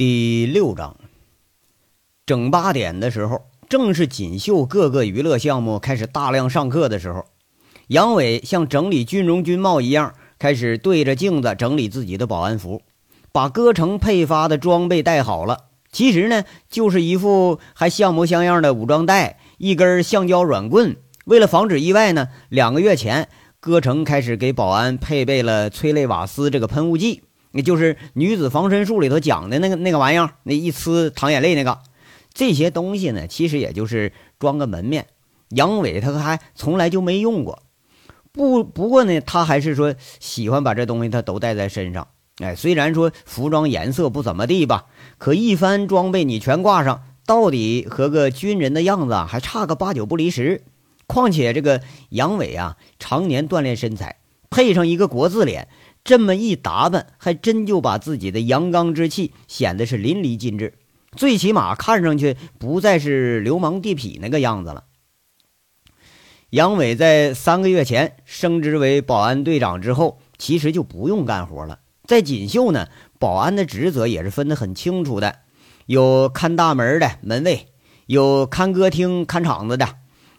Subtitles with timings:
[0.00, 0.96] 第六章，
[2.24, 7.26] 整八点的时候，正是锦绣各个娱乐项目开始大量上课的时候。
[7.88, 12.80] 杨伟像整理军容军帽一样，开始对着镜子整理自己的保安服，
[13.30, 15.66] 把歌城配发的装备带好了。
[15.92, 20.96] 其实呢，就是一副还像模像样的武装带，一根橡胶软棍。
[21.26, 23.28] 为了防止意外呢，两个月前，
[23.60, 27.24] 歌城开始给保安配备了催泪瓦斯这个喷雾剂。
[27.52, 31.80] 那就是女子防身术里头讲的那个那个玩意儿，那一呲淌眼泪那个，
[32.32, 35.06] 这些东西呢，其实也就是装个门面。
[35.48, 37.64] 杨伟他还从来就没用过，
[38.30, 42.06] 不不过呢，他还是说喜欢把这东西他都带在身上。
[42.38, 44.86] 哎，虽然说服装颜色不怎么地吧，
[45.18, 50.62] 可一番装备你全挂上，到底和个军人的样子还差个八九不离十。
[51.06, 55.66] 况且这个杨伟啊，常年锻炼身材，配上一个国字脸。
[56.02, 60.74] 这么一打扮，还真就把自己的阳刚之气显得是淋漓尽致，
[61.16, 64.84] 最起码看上去不再是流氓地痞那个样子了。
[66.50, 71.78] 杨伟在三个月前升职为保安队长之后，其实就不用干活了。
[72.04, 72.88] 在锦绣呢，
[73.20, 75.36] 保安的职责也是分得很清楚的，
[75.86, 77.68] 有看大门的门卫，
[78.06, 79.86] 有看歌厅看场子的，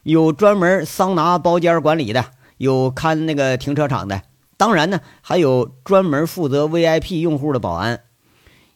[0.04, 2.26] 有专门桑拿包间管理的，
[2.58, 4.24] 有看那个停车场的。
[4.62, 8.02] 当然呢，还有专门负责 VIP 用户的保安。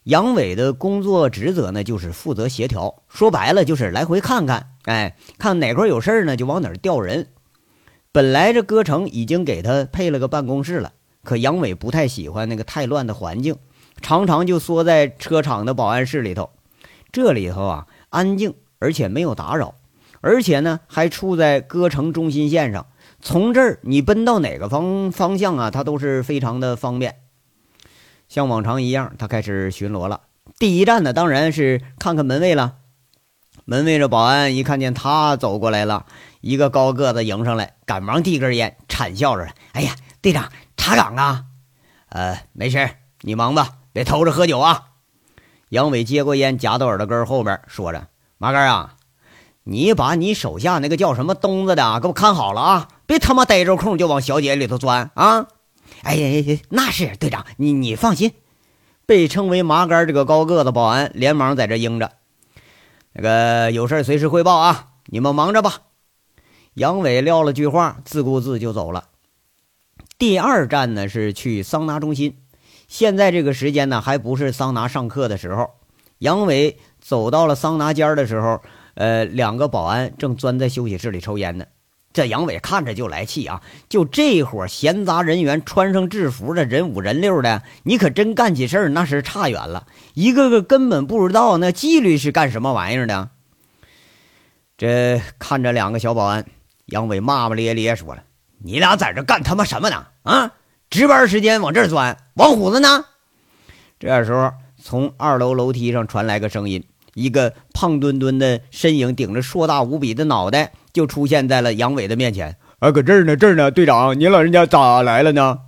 [0.02, 7.28] 杨伟的工作职责呢，就是负责协调，说白了就是来回看看，哎，看哪块有事儿呢，就往哪调人。
[8.10, 10.92] 本来这歌城已经给他配了个办公室了，
[11.22, 13.54] 可杨伟不太喜欢那个太乱的环境，
[14.02, 16.50] 常常就缩在车厂的保安室里头。
[17.12, 19.76] 这里头啊，安静而且没有打扰，
[20.20, 22.86] 而且呢，还处在歌城中心线上。
[23.26, 25.68] 从这儿你奔到哪个方方向啊？
[25.72, 27.22] 他都是非常的方便。
[28.28, 30.20] 像往常一样，他开始巡逻了。
[30.60, 32.74] 第一站呢，当然是看看门卫了。
[33.64, 36.06] 门卫这保安一看见他走过来了，
[36.40, 41.46] 一个高个子迎上来，赶忙递根烟，惨笑着：“哎呀，队长查岗啊？
[42.10, 42.88] 呃，没事，
[43.22, 44.84] 你忙吧，别偷着喝酒啊。”
[45.70, 48.06] 杨伟接过烟，夹到耳朵根后边，说着
[48.38, 48.94] ：“麻杆啊。”
[49.68, 52.88] 你把你手下那个叫什么东子的给我看好了啊！
[53.06, 55.46] 别他妈逮着空就往小姐里头钻啊！
[56.02, 58.32] 哎呀呀，那是队长，你你放心。
[59.06, 62.12] 被称为麻杆这个高个子保安连忙在这应着，
[63.12, 64.88] 那个有事随时汇报啊！
[65.06, 65.82] 你们忙着吧。
[66.74, 69.04] 杨伟撂了句话，自顾自就走了。
[70.18, 72.38] 第二站呢是去桑拿中心，
[72.88, 75.70] 现在这个时间呢还不是桑拿上课的时候。
[76.18, 78.60] 杨伟走到了桑拿间的时候。
[78.96, 81.66] 呃，两个保安正钻在休息室里抽烟呢。
[82.16, 83.60] 这杨伟看着就来气啊！
[83.90, 89.86] 就这伙闲杂人员，穿上制服的人五人六的，你可真干起事儿那是差远了。
[90.14, 93.28] 一个个根本不知道那纪律是干什么玩意儿的。
[94.78, 96.46] 这看着两个小保安，
[96.86, 98.22] 杨伟骂骂咧咧说了
[98.64, 100.06] ：“你俩在这干他妈什么呢？
[100.22, 100.52] 啊，
[100.88, 102.16] 值班时间往这儿钻？
[102.32, 103.04] 王虎子呢？”
[104.00, 106.82] 这时候，从二楼楼梯上传来个声音。
[107.12, 112.56] 一个胖墩墩的身影，顶着硕大无比的脑袋，就出现在了杨伟的面前。
[112.78, 115.58] 啊，搁这儿呢，这儿呢，队长，您老人家咋来了呢？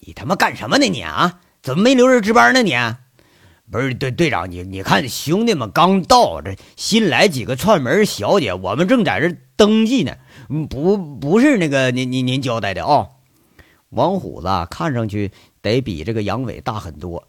[0.00, 0.86] 你他妈干什么呢？
[0.86, 2.62] 你啊，怎么没留人值班呢？
[2.62, 2.74] 你
[3.70, 10.16] 不是队队长，你你看兄弟们刚到，这新来几个串门小姐，我们正在这登记呢。
[10.70, 13.08] 不，不是那个您您您交代的啊。
[13.90, 15.30] 王虎子看上去
[15.60, 17.24] 得比这个杨伟大很多。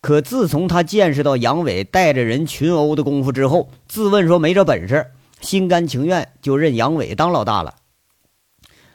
[0.00, 5.06] 可自从他见识到杨伟带着人群殴的功夫之后，自问说没这本事，
[5.44, 7.76] 心甘情愿就认杨伟当老大了。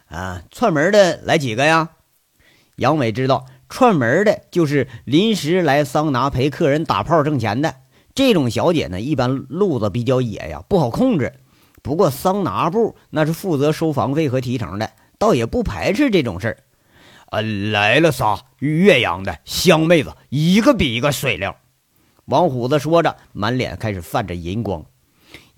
[0.07, 1.91] 啊，串门的来几个呀？
[2.75, 7.75] 杨伟知道串门的就是临时来桑拿陪客人打炮挣钱的
[8.15, 11.33] 这种小姐呢，一般路子比较野呀，不好控制。
[11.83, 16.57] 不过桑拿部那是负责收房费和提成的，倒也不排斥这种事儿。
[17.27, 21.53] 啊，来了仨岳阳的香妹子，一个比一个水灵。
[22.25, 24.83] 王虎子说着，满脸开始泛着银光。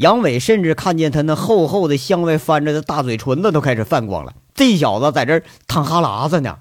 [0.01, 4.33] 杨伟甚至看见他那厚厚的向外翻着的大嘴唇子都开始泛光了。
[4.55, 6.57] 这小子在这淌哈喇子呢。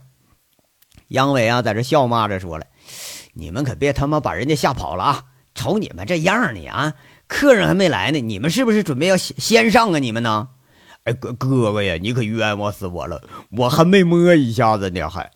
[1.09, 2.67] 杨伟啊，在这笑骂着说了
[3.33, 5.25] ：“你们可别他妈把人家吓跑了啊！
[5.55, 6.93] 瞅你们这样的啊，
[7.29, 9.99] 客人还没来呢，你们是不是准备要先先上啊？
[9.99, 10.49] 你们呢？”
[11.05, 13.23] 哎，哥哥哥呀，你可冤枉死我了！
[13.57, 15.31] 我还没摸一下子呢，还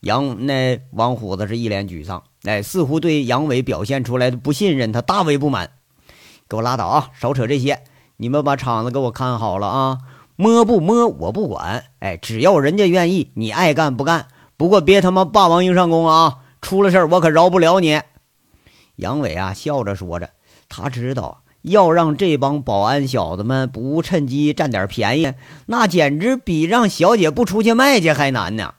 [0.00, 5.72] 杨那王虎子是一脸沮丧，哎，似乎对杨伟表现出来的不信任他大为不满。
[6.48, 7.82] 给我拉倒啊，少扯这些！
[8.18, 9.98] 你们把场子给我看好了啊，
[10.36, 14.28] 摸不摸我不管，哎，只要人家愿意，你爱干不干。
[14.56, 18.00] 不过别他妈霸王硬上弓啊，出了事我可饶不了你！
[18.96, 20.30] 杨伟啊笑着说着，
[20.68, 25.34] 他知道要让这帮保安小子们不趁机占点便宜，
[25.66, 28.74] 那简直比让小姐不出去卖去还难呢。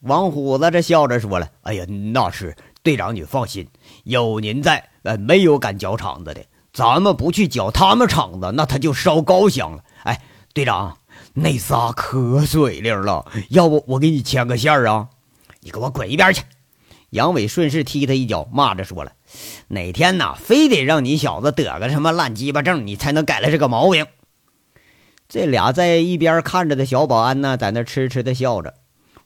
[0.00, 3.68] 王虎子这笑着说了：“哎呀，那是队长，你放心，
[4.04, 6.44] 有您在，呃，没有敢搅场子的。
[6.72, 9.82] 咱们不去搅他们场子，那他就烧高香了。
[10.04, 10.20] 哎，
[10.54, 10.98] 队长，
[11.34, 15.08] 那仨可水灵了，要不我给你牵个线啊？
[15.60, 16.42] 你给我滚一边去！”
[17.10, 19.12] 杨伟顺势踢他一脚，骂着说了
[19.68, 24.06] ：“哪天呐，非得让你小子得个什么烂鸡巴症，你才能改了这个毛病。”
[25.26, 28.74] 这俩在一边看着的小保安呢，在那痴痴的笑着。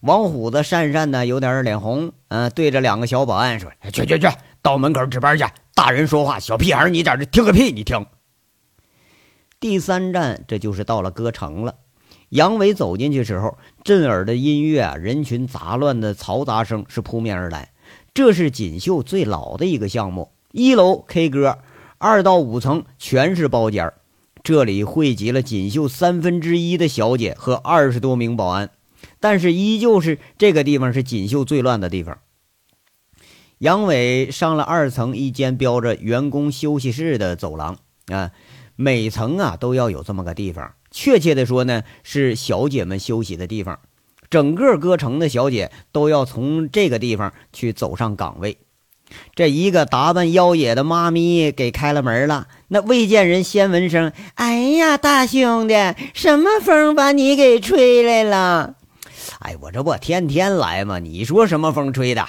[0.01, 4.29] 王虎子讪讪的，有点脸红，嗯，对着两个小保安说：“去去去，
[4.63, 5.45] 到门口值班去！
[5.75, 7.73] 大人说话，小屁孩你在这听个屁！
[7.73, 8.07] 你听。”
[9.59, 11.77] 第三站，这就是到了歌城了。
[12.31, 17.71] 杨伟走进去时候，震耳的音乐，人群杂乱的嘈杂声是扑面而来。
[18.15, 21.59] 这是锦绣最老的一个项目，一楼 K 歌，
[21.99, 23.93] 二到五层全是包间
[24.43, 28.71] 这里汇集了锦绣三分之一的小姐和二十多名保安。
[29.21, 32.19] 但是依旧是这个地方是锦绣最乱的地方。
[33.63, 37.79] 杨伟上了二层一间标着员工休息室的走廊
[38.09, 38.33] 啊，
[38.75, 40.73] 每层啊都要有这么个地方。
[40.91, 43.79] 确切的说呢，是小姐们休息的地方。
[44.29, 48.59] 整个歌城的小姐都要从这个地方去走上岗位。
[49.37, 52.49] 这一个打扮妖冶的妈咪给开了门了。
[52.67, 55.75] 那未见人先闻声，哎呀，大兄弟，
[56.15, 58.75] 什么风把你给吹来了？
[59.39, 60.99] 哎，我这不天天来吗？
[60.99, 62.27] 你说什么风吹的？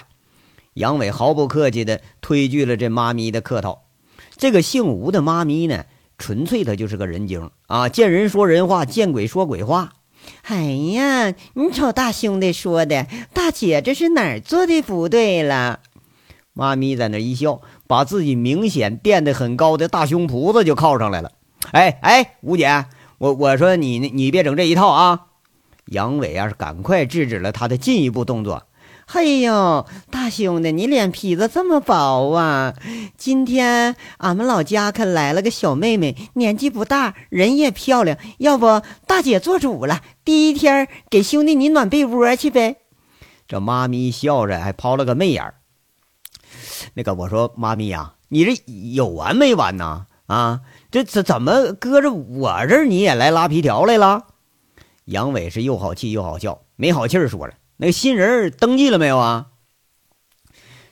[0.73, 3.83] 杨伟毫不客气地推拒了这妈咪的客套。
[4.35, 5.85] 这个姓吴的妈咪呢，
[6.17, 9.93] 纯粹她就是个人精啊，见人说人话，见鬼说鬼话。
[10.43, 15.81] 哎呀，你瞅大兄弟说的，大姐这是哪儿做的不对了？
[16.53, 21.31] 妈咪在那一笑，把自己明显垫得很高的大胸脯子就靠上来了。
[21.71, 22.85] 哎哎，吴姐，
[23.17, 25.27] 我我说你你别整这一套啊！
[25.85, 28.63] 杨伟啊，是赶快制止了他的进一步动作。
[29.05, 32.73] 嘿呦，大兄弟，你脸皮子这么薄啊！
[33.17, 38.17] 今天俺们老家可来了个小妹妹，年纪不大，人也漂亮。
[38.39, 42.77] 要不大姐做主了，第一天给兄弟你暖被窝去呗？
[43.47, 45.55] 这妈咪笑着还抛了个媚眼儿。
[46.93, 48.63] 那个我说妈咪呀，你这
[48.93, 50.05] 有完没完呐？
[50.27, 54.23] 啊，这怎怎么搁着我这儿你也来拉皮条来了？
[55.05, 59.47] 杨伟是又好气又好笑，没好气儿说了：“那个新人登记了没有啊？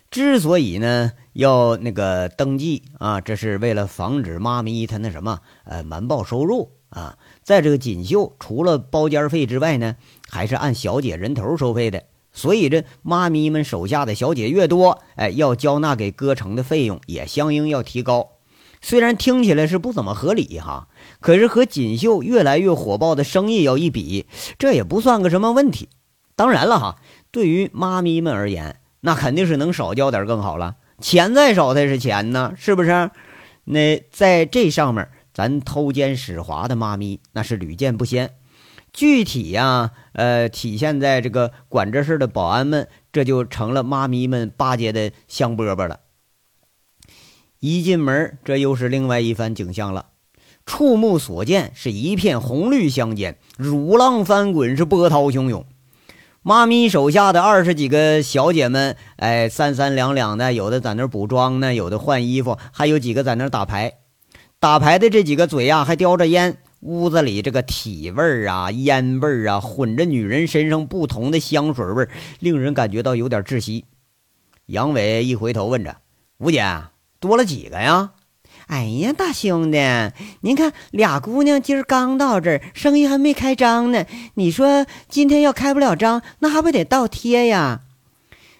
[0.10, 7.18] 之所以呢要那个登记啊，这是为了防止妈咪她那什么呃瞒报收入啊。
[7.44, 9.96] 在这个锦绣，除了包间费之外呢，
[10.30, 12.04] 还是按小姐人头收费的。
[12.34, 18.32] 所以这妈咪们手下的小姐越多，哎，要交纳给歌城的费用也相应要提高。
[18.82, 20.88] 虽然听起来是不怎么合理哈。”
[21.22, 24.26] 可是和锦绣越来越火爆的生意要一比，
[24.58, 25.88] 这也不算个什么问题。
[26.42, 26.96] 当然了哈，
[27.30, 30.78] 对于妈咪们而言，那肯定是能少交点更好了。
[31.00, 33.12] 钱再少才是钱呢，是不是？
[33.66, 38.32] 那在这上面，咱偷奸使滑的妈咪那是屡见不鲜。
[38.92, 46.00] 具体呀，呃，体现在这个管这事的保安们，这就成了妈咪们巴结的香饽饽了。
[47.60, 50.08] 一进门，这又是另外一番景象了。
[50.66, 55.64] 触目所见是一片红绿相间，乳浪翻滚，是波涛汹涌。
[56.44, 64.00] 妈咪手下的二十几个小姐们，哎，三三两两的，有的在那补妆呢，有的换衣服，还有几个在那打牌。
[64.60, 66.58] 打牌的这几个嘴呀，还叼着烟。
[66.80, 73.86] 屋子里这个体味儿啊，烟味儿啊，混着女人身上不同的香水味儿，令人感觉到有点窒息。
[74.66, 75.98] 杨伟一回头问着
[76.40, 76.66] ：“吴姐，
[77.20, 78.14] 多了几个呀？”
[78.72, 79.78] 哎呀，大兄弟，
[80.40, 84.06] 您看俩姑娘今儿刚到这儿，生意还没开张呢。
[84.36, 87.82] 你说今天要开不了张，那还不得倒贴呀？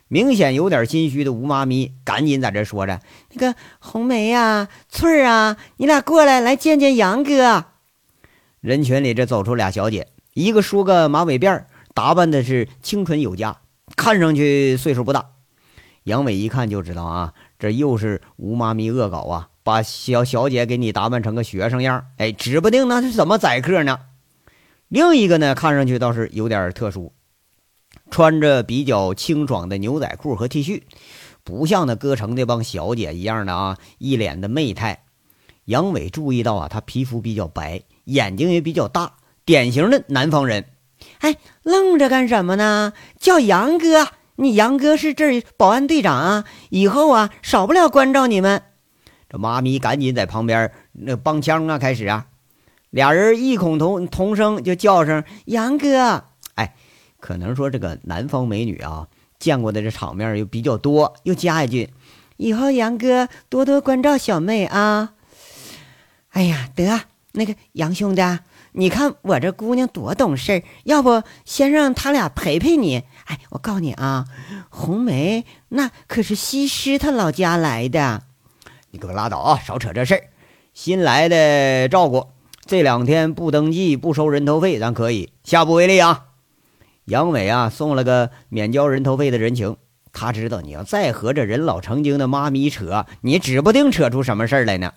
[0.10, 3.00] 明显有点心虚的吴妈咪赶紧在这说着
[3.32, 7.68] ：“那个红梅呀，翠儿啊，你俩过来，来见见杨哥。”
[8.60, 11.64] 人群里这走出俩小姐，一个梳个马尾辫，
[11.94, 13.62] 打扮的是清纯有加，
[13.96, 15.30] 看上去岁数不大。
[16.04, 19.48] 杨伟一看就知道啊，这又是吴妈咪恶搞啊。
[19.64, 24.00] 把小小姐给你打扮成个学生样哎，指不定那是怎么宰客呢。
[24.88, 27.14] 另一个呢，看上去倒是有点特殊，
[28.10, 30.82] 穿着比较清爽的牛仔裤和 T 恤，
[31.44, 35.04] 不像那歌城那帮小姐一样的啊，一脸的媚态。
[35.66, 39.14] 杨伟注意到啊，她皮肤比较白，眼睛也比较大，
[39.46, 40.66] 典型的南方人。
[41.20, 42.94] 哎，愣着干什么呢？
[43.20, 48.64] 叫杨哥，你杨哥是这儿保安队长啊，以后啊少不了关照你们。
[49.32, 52.26] 这妈咪赶紧在旁边那帮腔啊，开始啊，
[52.90, 56.26] 俩人异口同同声就叫声杨哥。
[56.56, 56.76] 哎，
[57.22, 59.08] 可能说这个南方美女啊，
[59.40, 61.90] 见过的这场面又比较多，又加一句，
[62.36, 65.14] 以后杨哥多多关照小妹啊。
[66.32, 68.22] 哎呀，得那个杨兄弟，
[68.74, 73.04] 你看我这姑娘多懂事，要不先让他俩陪陪你。
[73.28, 74.26] 哎，我告诉你啊，
[74.68, 78.24] 红梅那可是西施她老家来的。
[78.92, 79.60] 你给我拉倒啊！
[79.60, 80.24] 少扯这事儿。
[80.74, 82.28] 新来的照顾，
[82.66, 86.26] 这两天不登记不收人头费，咱可以下不为例啊。
[87.06, 89.78] 杨伟啊，送了个免交人头费的人情。
[90.14, 94.92] 他知道你要再和这人老成精的妈咪扯，你指不定扯出什么事儿来呢。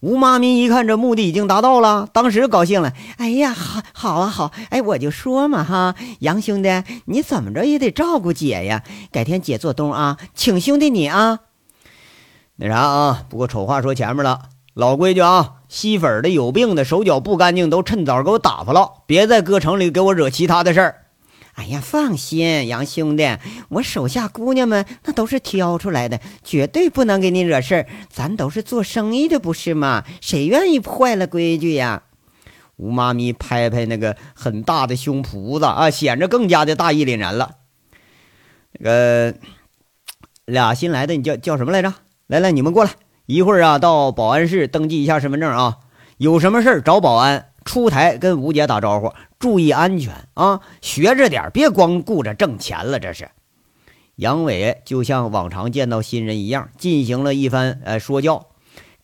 [0.00, 2.92] 吴妈咪一看这目的已经达到了，当时高兴了。
[3.16, 4.52] 哎呀，好，好啊，好！
[4.70, 8.84] 哎，我就说嘛哈，杨兄弟，你怎么着也得照顾姐呀。
[9.10, 11.40] 改天姐做东啊，请兄弟你啊。
[12.56, 21.02] 那啥啊，不过丑话说前面了，老规矩啊，吸粉的、有病的、手脚不干净，都趁早给我打发了，别在歌城里给我惹其他的事儿。
[21.54, 23.38] 哎呀，放心，杨兄弟，
[23.70, 27.86] 我手下姑娘们那都是挑出来的，绝对不能给你惹事儿。
[28.10, 30.04] 咱都是做生意的，不是吗？
[30.20, 32.02] 谁愿意坏了规矩呀？
[32.76, 37.52] 吴妈咪拍拍那个很大的胸脯子啊，显着更加的大义凛然了。
[38.72, 39.34] 那个
[40.44, 41.94] 俩新来的，你叫叫什么来着？
[42.26, 42.90] 来来，你们过来，
[43.26, 45.78] 一会儿啊，到保安室登记一下身份证啊。
[46.16, 50.60] 有什么事儿找保安，出台跟吴姐打招呼，注意安全啊。
[50.82, 52.98] 学着点，别光顾着挣钱了。
[52.98, 53.30] 这是
[54.16, 58.48] 杨伟就像往常见到新人一样，进行了一番呃说教。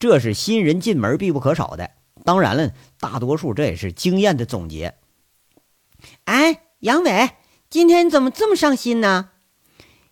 [0.01, 1.91] 这是新人进门必不可少的。
[2.25, 4.95] 当然了，大多数这也是经验的总结。
[6.25, 7.31] 哎，杨伟，
[7.71, 9.29] 今天你怎么这么上心呢？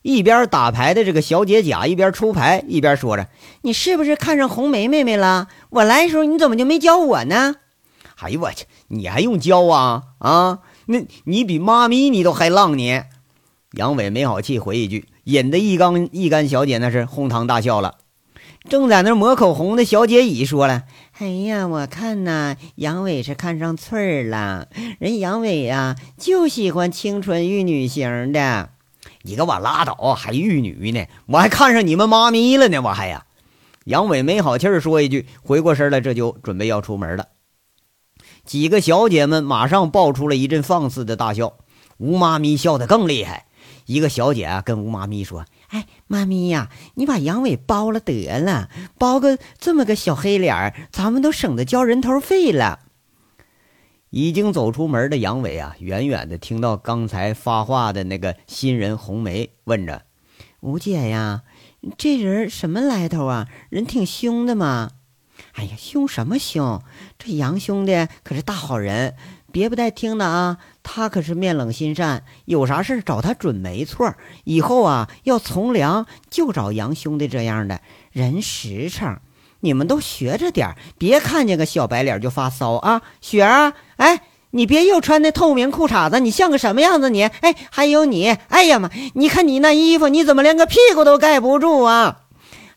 [0.03, 3.29] 一边打牌的这个小姐甲一边出牌，一边说着
[3.63, 5.49] ：“你是不是看上红梅妹妹了？
[5.69, 7.57] 我来的时候你怎么就没教我呢
[8.23, 10.03] ？”“哎呦我去，你还用教啊？
[10.19, 13.03] 啊，那你比妈咪你都还浪你！”
[13.77, 17.97] 杨伟没好气回一句，引得一刚一干小姐那是哄堂大笑了。
[18.69, 20.85] 正在那抹口红的小姐乙说了
[21.19, 24.69] ：“哎呀，我看呐，杨伟是看上翠儿了。
[24.99, 28.71] 人杨伟呀，就喜欢清纯玉女型的。”
[29.23, 30.15] 你给我拉倒！
[30.15, 31.07] 还玉女呢？
[31.27, 32.81] 我还看上你们妈咪了呢！
[32.81, 33.27] 我还呀！
[33.85, 37.27] 杨伟没好气儿说一句，回过身来，这就准备要出门了。
[38.45, 41.55] 几个小姐们马上爆出了一阵放肆的大笑。
[41.99, 43.47] 吴妈咪笑得更厉害。
[43.87, 52.81] 一个小姐啊，跟吴妈咪说：“哎，妈咪呀，你把杨伟包了得了，包个这么个小黑脸，咱们都省得交人头费了。”
[54.11, 60.03] 已经走出门的杨伟啊，远远的听到刚才发话的那个新人红梅问着
[60.61, 61.43] ：“吴姐呀，
[61.97, 63.49] 这人什么来头啊？
[63.69, 64.91] 人挺凶的嘛。
[65.55, 66.83] ”“哎呀，凶什么凶？
[67.19, 69.15] 这杨兄弟可是大好人，
[69.53, 70.59] 别不带听的啊！
[70.83, 74.15] 他可是面冷心善，有啥事找他准没错。
[74.43, 79.19] 以后啊，要从良就找杨兄弟这样的人实诚。”
[79.61, 83.03] 你们都学着点别看见个小白脸就发骚啊！
[83.21, 87.11] 雪儿，哎，你别又穿那透明裤衩子，你像个什么样子？
[87.11, 92.23] 你，哎，还有你，哎呀妈，你看你那衣服，你怎么连个屁股都盖不住啊？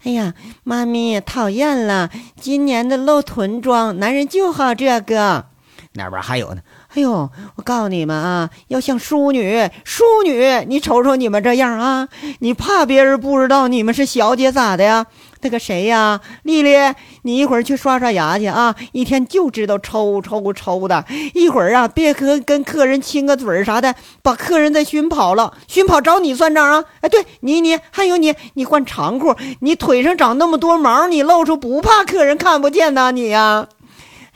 [0.03, 2.09] 哎呀，妈咪讨厌了，
[2.39, 5.45] 今年的露臀装，男人就好这个。
[5.93, 6.61] 那边还有呢。
[6.95, 12.07] 哎呦，我告诉你们啊，要像淑女，淑女，你瞅瞅你们这样啊，
[12.39, 15.05] 你怕别人不知道你们是小姐咋的呀？
[15.43, 16.75] 那个谁呀，丽丽，
[17.23, 18.73] 你一会儿去刷刷牙去啊！
[18.93, 26.85] 一天就知道抽抽抽的，一会儿啊，别和跟客人亲个嘴啥的，把客人再熏跑了，熏跑找你算账啊！
[27.01, 33.67] 哎，对你你还有你，你换长裤，你腿上长那么多毛，你露出不怕客人看不见呐你呀？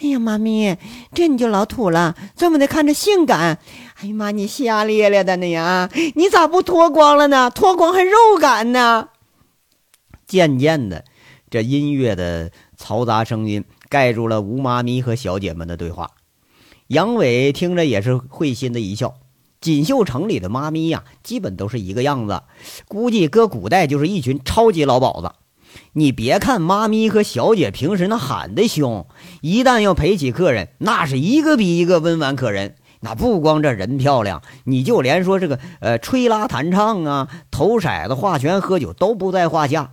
[0.04, 0.78] 哎呀，妈咪，
[1.14, 3.58] 这你就老土了，这么的看着性感。
[4.02, 5.90] 哎呀妈，你瞎咧咧的呢呀？
[6.16, 7.50] 你咋不脱光了呢？
[7.50, 9.08] 脱光还肉感呢？
[10.28, 11.06] 渐渐的，
[11.50, 16.12] 这音乐的嘈杂声音盖住了吴妈咪和小姐们的对话。
[16.88, 19.16] 杨伟听着也是会心的一笑。
[19.60, 22.44] 锦绣城里的妈咪呀，基本都是一个样子，
[22.88, 25.32] 估计搁古代就是一群超级老鸨子。
[25.94, 29.08] 你别看妈咪和小姐平时那喊的凶，
[29.42, 32.76] 一旦要陪起客人，那是一个比一个温婉可人。
[33.00, 39.92] 那不光这人漂亮，你就连说这个呃吹拉弹唱啊、投骰子、画拳、喝酒都不在话下。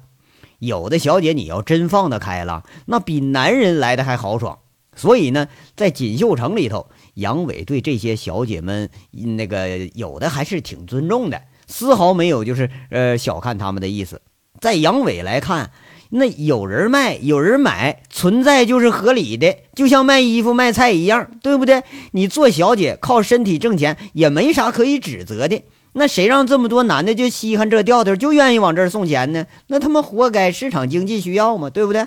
[0.59, 4.59] 有的小姐，你要真放得开了，那比男人来的还豪爽。
[4.97, 11.43] 所以呢，在锦绣城里头，杨伟对这些小姐们，那个有的还是挺尊重的。
[11.67, 14.21] 丝毫没有就是呃小看他们的意思。
[14.61, 15.73] 在杨伟来看，
[16.11, 21.83] 那有人卖，有人买，存在就是合理的，就像卖衣服卖菜一样，对不对？
[22.13, 25.63] 你做小姐靠身体挣钱，也没啥可以指责的。
[25.97, 29.47] 那谁让这么多男的就稀罕这调调，就愿意往这儿送钱呢？
[29.69, 32.07] 那他妈活该，市场经济需要嘛，对不对？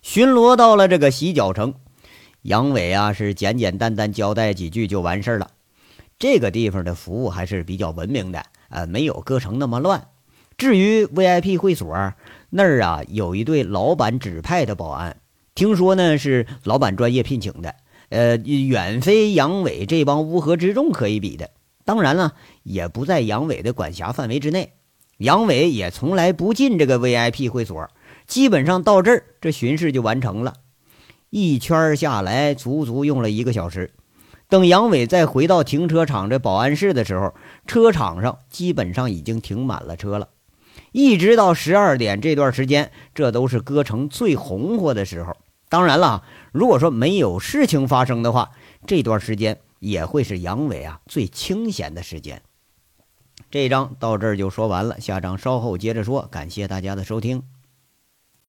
[0.00, 1.74] 巡逻到了这个洗脚城，
[2.42, 5.50] 杨伟啊是简简单单交代几句就完事儿了。
[6.18, 10.06] 这个地方的服务还是比较文明的，呃，没有各城那么乱。
[10.56, 12.12] 至于 VIP 会所
[12.50, 15.16] 那儿啊，有一对老板指派的保安，
[15.54, 17.74] 听说呢是老板专业聘请的，
[18.10, 21.50] 呃，远非杨伟这帮乌合之众可以比的。
[21.90, 24.74] 当然了，也不在杨伟的管辖范围之内。
[25.16, 27.88] 杨伟也从来不进这个 VIP 会所，
[28.28, 30.54] 基本上到这儿，这巡视就完成了。
[31.30, 33.90] 一圈下来，足足用了一个小时。
[34.48, 37.34] 等杨伟再回到停车场这保安室的时候，
[37.66, 40.28] 车场上基本上已经停满了车了。
[40.92, 45.36] 一直到十二点这段时间，这都是歌城最红火的时候。
[45.68, 48.52] 当然了，如果说没有事情发生的话，
[48.86, 52.40] 这段时间也会是杨伟啊最清闲的时间。
[53.50, 56.28] 这章到这儿就说完了，下章稍后接着说。
[56.30, 57.42] 感谢大家的收听。